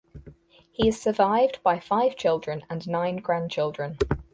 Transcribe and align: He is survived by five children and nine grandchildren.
He 0.71 0.87
is 0.87 0.99
survived 0.99 1.61
by 1.61 1.79
five 1.79 2.15
children 2.15 2.63
and 2.71 2.87
nine 2.87 3.17
grandchildren. 3.17 3.99